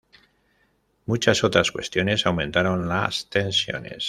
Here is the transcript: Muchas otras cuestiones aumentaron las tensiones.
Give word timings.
Muchas 1.05 1.43
otras 1.43 1.71
cuestiones 1.71 2.25
aumentaron 2.25 2.89
las 2.89 3.29
tensiones. 3.29 3.99